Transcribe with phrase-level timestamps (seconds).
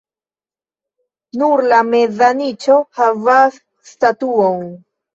[1.43, 3.63] Nur la meza niĉo havas
[3.95, 4.71] statuon.